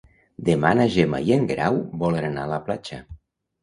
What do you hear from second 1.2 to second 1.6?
i en